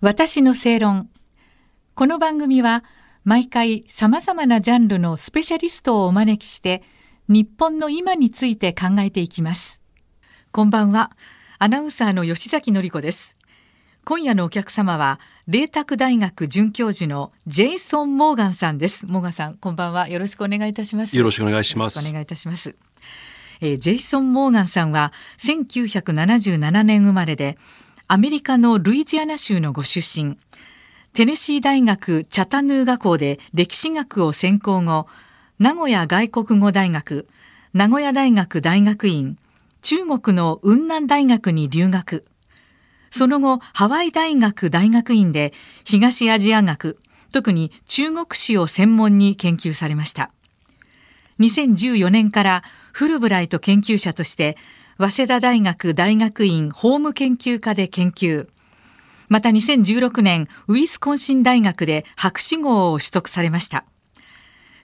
[0.00, 1.10] 私の正論。
[1.96, 2.84] この番組は
[3.24, 6.84] 毎回様々なジャンルのスペシャリストをお招きして
[7.26, 9.80] 日本の今について考えていきます。
[10.52, 11.10] こんばんは。
[11.58, 13.36] アナウンサーの吉崎のり子です。
[14.04, 19.04] 今夜のお客様は、麗澤大学准教授のジェイソン・モーガンさんです。
[19.04, 20.08] モーガンさん、こんばんは。
[20.08, 21.16] よろしくお願いいたします。
[21.16, 21.98] よろしくお願いします。
[21.98, 22.76] お願いいたします。
[23.60, 27.58] えー、ジェイソン・モーガンさんは、1977年生まれで、
[28.10, 30.38] アメリカのルイジアナ州のご出身。
[31.12, 35.06] テネシー大学チャタヌーガ校で歴史学を専攻後、
[35.58, 37.28] 名古屋外国語大学、
[37.74, 39.36] 名古屋大学大学院、
[39.82, 42.24] 中国の雲南大学に留学。
[43.10, 45.52] その後、ハワイ大学大学院で
[45.84, 46.98] 東アジア学、
[47.30, 50.30] 特に中国史を専門に研究されました。
[51.40, 54.56] 2014年からフルブライト研究者として
[55.00, 58.48] 早稲田大学大学院法務研究科で研究。
[59.28, 63.84] また2016年、ウィスコンシン大学で博士号を取得されました。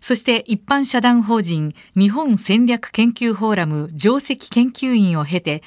[0.00, 5.64] そして一般社団法人日本戦略研究フォーラム上席研究員を経て、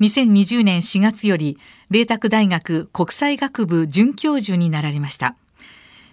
[0.00, 1.56] 2020年4月より、
[1.88, 5.36] 麗澤大学国際学部准教授になられました。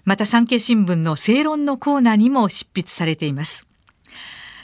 [0.06, 3.66] また産経新聞の正論のコーナーにも執筆されています。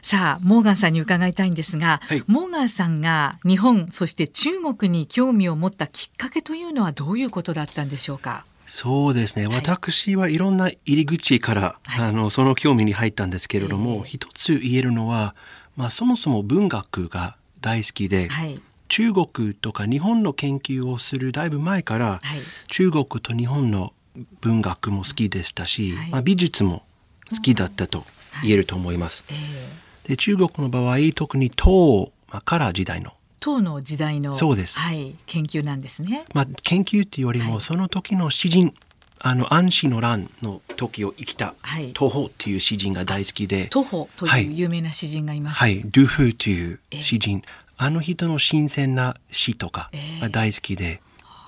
[0.08, 8.46] さあモーガンさんに伺いたいんですが、はい、モーガンさんが日本そして中国に興味を持ったきっかけというのはどういうことだったんでしょうか？
[8.68, 15.36] そうですね、はい、私はいろんな入り口から、はい、あのその興味に入ったんですけれども、えー、一つ言えるのは、
[15.76, 22.22] まあ、そもそも文学が大好きで、はい、中国とか日本の研究をするだいぶ前から、
[22.70, 23.92] 中国と日本の
[24.40, 26.84] 文学も好きでしたし、まあ、美術も
[27.30, 28.06] 好きだったと
[28.42, 29.26] 言えると思います。
[29.30, 32.12] えーで中国の場合特に唐
[32.46, 33.12] から時代の。
[33.40, 36.26] 唐の時代のそうです、はい、研究なんですね。
[36.34, 38.74] まあ、研究っていうよりも、はい、その時の詩人
[39.20, 45.60] あの安史の乱の時を生きた、はい、東方っていう詩人が大好きで東方という有名な詩人がいます。
[45.60, 47.44] はい、ドゥフーという詩人、えー、
[47.78, 49.92] あの人の新鮮な詩とか
[50.22, 51.00] が大好きで、えー、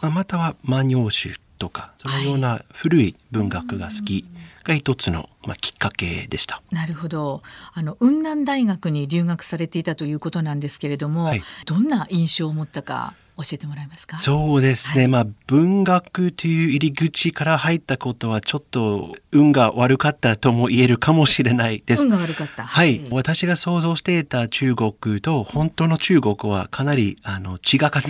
[0.01, 4.25] まあ、または「万葉集」とかそのような古い文学が好き。
[4.63, 6.61] が一つの、まあ、きっかけでした。
[6.71, 7.41] なるほど
[7.73, 14.19] あの雲南大学に留学されていたということなんですけれども、はい、どんな印象を持ったか教えてもらえますか？
[14.19, 22.03] そうですね、はい、まあ文学という入り口から入ったことはちょっと運が悪かったとも言えるかもしれないです。
[22.03, 22.63] 運が悪かった。
[22.63, 28.05] はい、はい、私が想像していた中国と本当の中国はかなりあの違かったと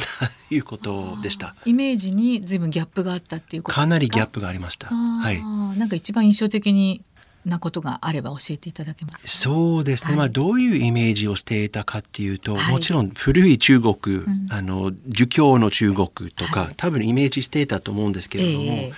[0.56, 1.54] いうことでした。
[1.66, 3.86] イメージに随分ギャップがあったっていうことか？
[3.86, 4.88] なりギャップがありました。
[4.88, 5.44] はい。
[5.78, 7.04] なんか一番印象的に
[7.46, 18.94] なことがあれば教えていただけますそうですね、はい、まあどういうイメージをしていたかっていうと、はい、もちろん古い中国、うん、あの儒教の中国とか、はい、多分イメージしていたと思うんですけれども、えー、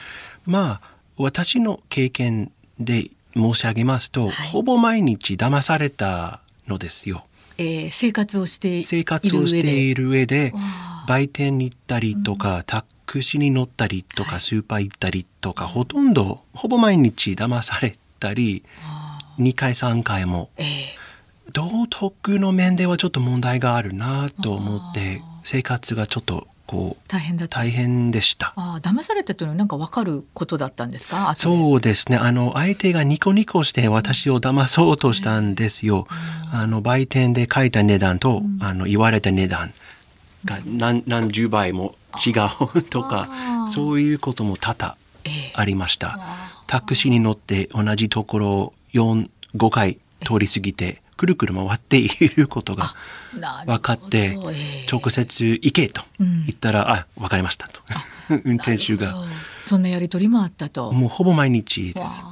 [0.45, 7.25] まあ私の経験で申し上げますと、ほぼ毎日騙されたのですよ。
[7.57, 10.53] えー、生活をして生活をしている上で
[11.07, 18.63] 売店に行ったりとか、うん、タクシーに乗ったりとか、スーパー行ったりとか、ほとんどほぼ毎日騙されったり
[19.39, 20.65] 2回3回も、えー、
[21.51, 28.53] 道徳の面ではちょっと問題があるなと思って生活がちょっとこう大変だ大変でした。
[28.55, 31.33] ああ、騙されたというのはなんかわかることだったんですか。
[31.35, 32.15] そうですね。
[32.17, 36.07] あの相手がニコニコして私を騙そうとしたんですよ。
[36.53, 39.73] うん、あの売店で書いた値段と、うん、あの言われた値段
[40.45, 41.95] が何何十倍も
[42.25, 42.31] 違
[42.77, 43.27] うとか、
[43.67, 44.95] そういうことも多々
[45.55, 46.19] ありました。
[46.71, 52.95] えータクシーに乗って同じところを4、5回通り過ぎて、くるくる回っていることが
[53.65, 54.37] 分かって、
[54.89, 57.81] 直接行けと言ったら、うん、あ、分かりましたと。
[58.45, 59.13] 運転手が。
[59.65, 60.93] そんなやりとりもあったと。
[60.93, 62.23] もうほぼ毎日です。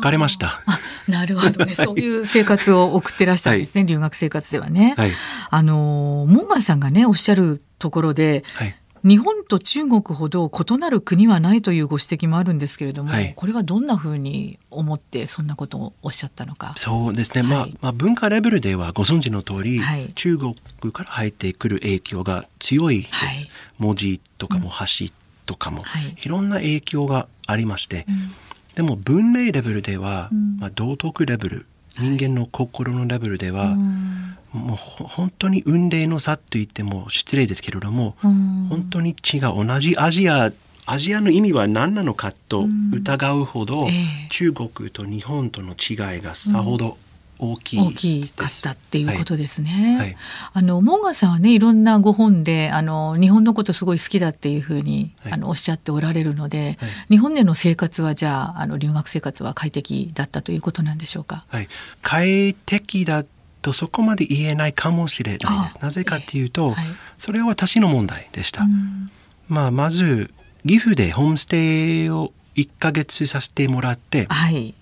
[0.00, 0.60] 疲れました。
[1.08, 1.74] なるほどね。
[1.76, 3.82] そういう生活を送ってらしたんですね。
[3.82, 4.94] はい、留学生活ではね。
[4.96, 5.12] はい、
[5.50, 16.74] あのモーガンさんがねおっしゃるところで、はい、日本と中国ほど異なる国はないというご指摘もあるんですけれども、はい、これはどんなふうに思ってそんなことをおっしゃったのか。
[16.76, 20.54] そうですね、はい、まあ、まあ文化レベルではご存知の通り、はい、中国
[20.92, 23.48] から入ってくる影響が強いです。
[23.78, 25.06] 文字とかも橋
[25.46, 25.84] とかも、
[26.22, 28.32] い、ろんな影響がありまして、うん、
[28.74, 31.66] でも文明レベルでは、うん、まあ、道徳レベル
[31.98, 34.36] 人間の心のレベルでは、うん。
[34.52, 40.50] もう本当に運命の差と言っても失礼ですけれども、本当に違う同じアジア
[40.86, 43.86] アジアの意味は何なのかと疑うほど、
[44.30, 46.96] 中国と日本との違いがさほど
[47.38, 49.70] 大きい大きかったっていうことですね。
[49.70, 50.16] はいはい
[50.54, 61.44] あのモーガンさんはねいろんなご本であの日本のことすごい好きだっていうふうに、はいあのおっしゃっておられるので、はい日本での生活はじゃああの留学生活は快適だったということなんでしょうか？
[61.48, 61.68] はい、
[62.02, 63.24] 快適だ
[63.62, 65.70] とそこまで言えないかもしれないですあ。
[65.80, 66.86] なぜかっていうと、はい
[67.18, 68.62] それは私の問題でした。
[68.62, 69.10] うん
[69.48, 70.30] まあ、まず
[70.66, 74.74] 岐阜でホームステイを1ヶ月させてもらってはい。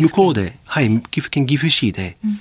[0.00, 2.40] 向こうで、はい、岐阜県岐阜市で、うん。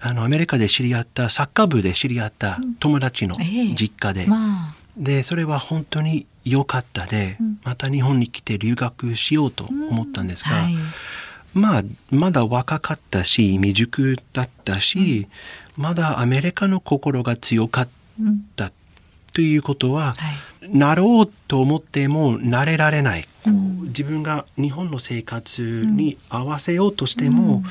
[0.00, 3.74] あのアメリカで知り合ったサッカー部で知り合った友達のええ。
[3.74, 4.74] 実家で、まあ。
[4.96, 7.58] でそれは本当に良かったで、うん。
[7.64, 10.74] また日本に来て留学しようと思ったんですが、はい。
[11.54, 15.26] まあまだ若かったし未熟だったし、
[15.76, 17.88] まだアメリカの心が強かっ
[18.18, 18.40] うん。
[18.56, 18.70] た
[19.36, 20.32] ということは、は
[20.66, 20.70] い。
[20.74, 23.82] なろうと思ってもなれられない、こううん。
[23.88, 27.64] 自分が日本の生活に合わせようとしても、うん。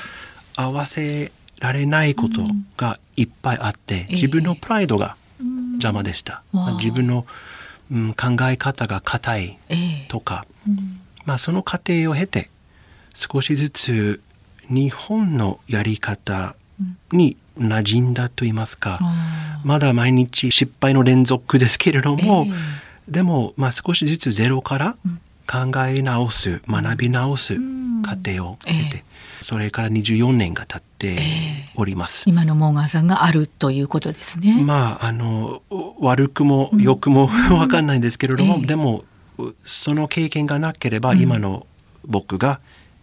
[0.56, 2.44] 合わせられないこと
[2.78, 4.14] がいっぱいあって、ええ。
[4.14, 5.72] 自分のプライドがうん。
[5.72, 6.72] 邪魔でした、わあ。
[6.74, 7.26] 自分の、
[7.92, 10.06] うん、考え方が硬いええ。
[10.08, 11.02] とか、うん。
[11.26, 12.52] まあ、その過程を経て
[13.16, 14.22] 少しずつ
[14.70, 16.56] 日本のやり方
[17.12, 25.20] に馴染んだと言いますか、あまだ毎日失敗の連続ですけれども、えでも、まあ、少しずつゼロからうん。
[25.48, 28.02] 考え直す、学び直すん。
[28.02, 29.04] 過程を経て、ええ。
[29.44, 31.20] それから24年が経って
[31.76, 32.28] おります。
[32.28, 34.60] 今のモーガンさんがあるということですね。
[34.64, 35.62] まああの
[36.00, 38.66] 悪くも良くも わかんないんですけれども、ええ。
[38.66, 39.04] でも
[39.64, 41.68] その経験がなければ今の
[42.08, 42.60] 僕が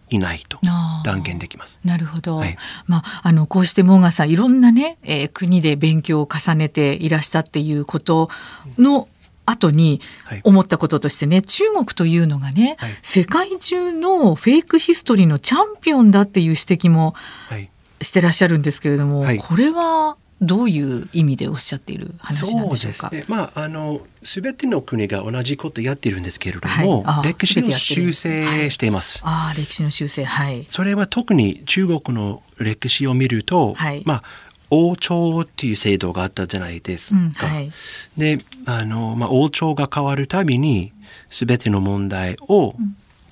[0.09, 0.59] いないと
[1.03, 1.79] 断言できます。
[1.83, 2.57] なるほど、はい。
[2.87, 8.29] まあ、あのこうしてモーガンさんいろんなね、えー国で勉強を重ねていらしたっていうこと
[8.77, 9.07] の
[9.45, 10.41] 後にはい。
[10.43, 12.91] 思ったこととしてね中国というのがね、はい。
[13.01, 17.15] 世界中のフェイクヒストリーのチャンピオンだっていう指摘も
[17.49, 17.69] はい、
[18.01, 19.37] してらっしゃるんですけれども、はい。
[19.37, 20.15] これは
[20.45, 22.97] どういう意味でおっしゃっている話なんでしょうか？
[22.99, 23.35] そうですね。
[23.35, 29.21] まああの全ての国が同じことやってるんですけれどはいも、あー歴史を全てやってるんで修正しています。
[29.23, 30.65] ああ歴史の修正はい。
[30.67, 34.23] それは特に中国の歴史を見ると、はいまあ
[34.69, 37.45] 王朝っていう制度があったじゃないですうんか。
[37.45, 37.71] はい
[38.17, 40.91] であの、まあ、王朝が変わるたびに
[41.29, 42.73] 全ての問題を、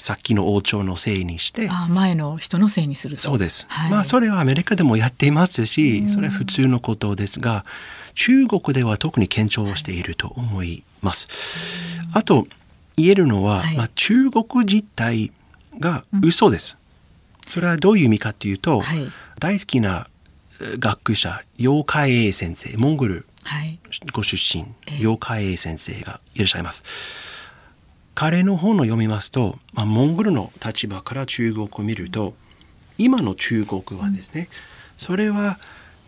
[0.01, 1.69] さっきの王朝のせいにして。
[1.69, 3.21] あー前の人のせいにすると。
[3.21, 7.65] そうです、はい、まあそれはアメリカでもやっていますし、それは普通のことですが
[8.15, 11.27] 中国では特に顕著していると思います。
[12.13, 12.47] あと
[12.97, 13.77] 言えるのは、はい。
[13.77, 15.31] まあ、中国自体
[15.79, 16.79] が嘘です。
[17.47, 19.07] それはどういう意味かというと、はい。
[19.39, 20.07] 大好きな
[20.59, 23.77] えー学者妖怪英先生モンゴルはい。
[24.13, 24.97] ご出身ええ。
[25.01, 26.83] 妖怪英先生がいらっしゃいます。
[28.15, 32.33] 彼の本を読みますと、まあ、モンゴルの立場から中国を見ると
[32.97, 34.47] 今の中国はですね、
[34.97, 35.57] それは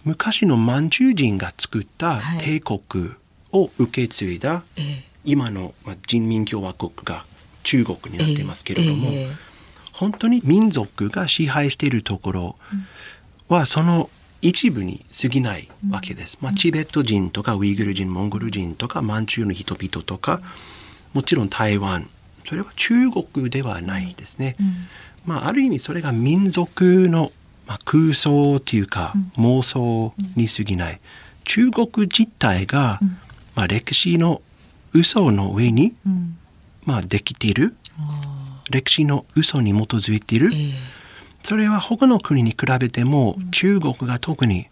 [0.04, 2.38] 昔の満州人が作ったはい。
[2.38, 3.12] 帝国
[3.52, 5.04] を受け継いだええ。
[5.26, 7.26] 今のまあ人民共和国が
[7.64, 9.10] 中国になっていますけれども、
[9.94, 12.56] 本当に民族が支配しているところ
[13.48, 14.10] はその
[14.42, 16.38] 一部に過ぎないわけです。
[16.42, 20.42] まあ、チベット人とかウイグル人モンゴル人とか満州の人々とか
[21.14, 22.10] もちろん台湾。
[22.46, 24.56] それは中国ではないですね。
[24.60, 24.76] うん。
[25.26, 27.32] まあ、ある意味それが民族の、
[27.68, 31.00] まあ、空想というか妄想に過ぎない、
[31.46, 33.08] 中国自体が、うん。
[33.56, 34.42] まあ、歴史の
[34.94, 36.38] 嘘の上に、うん。
[36.86, 37.76] まあ、できている。
[37.98, 40.74] あ歴史の嘘に基づいている、ーええ。
[41.44, 44.68] それは他の国に比べても、中国が特に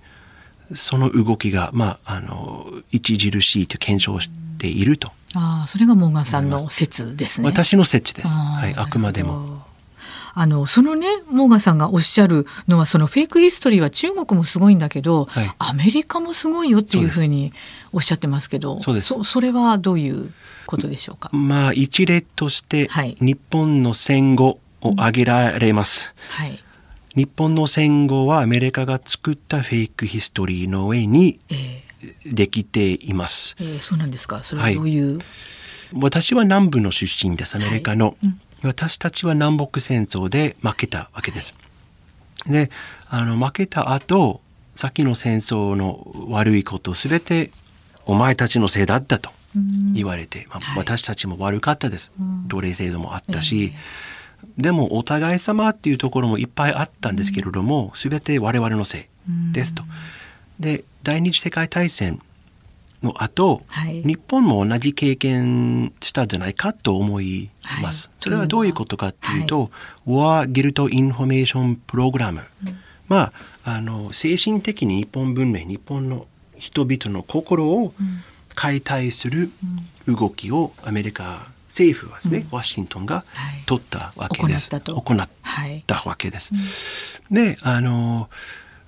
[0.73, 7.47] その動きが、まあ、あの著しいと検証していると、あーそれがモーガンさんの説ですね。
[7.47, 9.23] 私の説です、あーはい、あくまで。
[9.23, 9.61] も。
[10.33, 17.51] あのそのねモーガンさんがおっしゃるのはそのフェイクヒストリーは中国もすごいんだけど、はいアメリカもすごいよっていうふうに
[17.91, 20.31] おっしゃってますけどそうですそそれはどういう
[20.67, 21.29] ことでしょうか？
[21.33, 26.15] まあ一例として、はい日本の戦後を挙げられます。
[26.29, 26.57] はい
[27.13, 31.70] 日本の戦後はアメリカが作ったフェイクヒストリーの上にえ
[32.31, 33.55] できています。
[33.59, 34.39] ーえーそうなんですか。
[34.39, 35.19] それはどういう、
[35.93, 37.55] 私は南部の出身です。
[37.55, 38.39] アメリカの、うん。
[38.63, 41.55] 私たちは南北戦争で負けたわけです、
[42.45, 42.69] で
[43.09, 44.39] あの負けた後
[44.75, 47.49] 先の戦争の悪いことすべて
[48.05, 49.93] お前たちのせいだったとうん。
[49.93, 50.77] 言われて、まあはい。
[50.77, 52.47] 私たちも悪かったです、うん。
[52.47, 53.73] 奴隷制度もあったし、
[54.57, 59.83] でもお互い様っていうところもいっぱいあったんですけれども、すべて我々のせいですと。
[60.61, 62.21] で第二次世界大戦
[63.01, 64.03] の後、はい。
[64.03, 67.49] 日本も同じ経験したんじゃないかと思い
[67.81, 68.07] ます。
[68.07, 68.15] はい。
[68.19, 69.71] それはどういうことかっていうと、
[70.07, 72.41] War Guilt Information Program、
[73.07, 76.27] まあ、あの精神的に日本文明日本の
[76.57, 77.93] 人々の心を
[78.53, 79.49] 解体する
[80.07, 83.23] 動きをアメリカ政府はですね、うん、ワシントンが
[83.65, 84.69] 取ったわけです。
[84.69, 85.27] 行った行っ
[85.87, 86.53] たわけです。
[86.53, 86.59] は
[87.31, 88.29] い、であの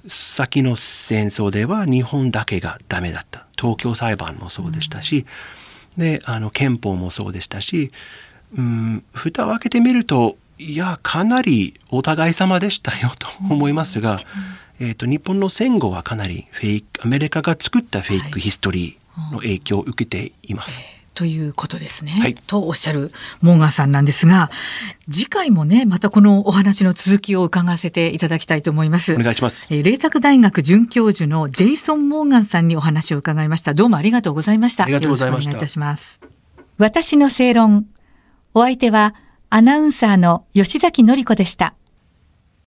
[0.07, 3.45] 先の戦争では日本だけがダメだった。
[3.57, 5.25] 東京裁判もそうでしたし、
[5.98, 7.91] うん、であの憲法もそうでしたし、
[8.57, 14.17] うん、蓋を開けてみるといやかなりお互い様でしたよと思いますが、
[14.79, 20.81] うん、えーと、日本の戦後はかなりフェイクアメリカが作ったフェイクヒストリーの影響を受けています。
[20.81, 24.50] はいということですね、はい、とおっしゃるモーガンさんなんですが
[25.10, 29.13] 次回もねまたこのお話の続きを伺わせていただきたいと思います。
[29.13, 29.72] お願いします。
[29.72, 33.74] 麗澤大学准教授のジェイソン・モーガンさんにお話を伺いました。
[33.74, 34.84] どうもありがとうございました。
[34.86, 35.50] ありがとうございました。
[35.50, 36.20] お願いいたします。
[36.77, 37.86] 私の正論。
[38.53, 39.15] お相手は
[39.50, 41.75] アナウンサーの吉崎紀子でした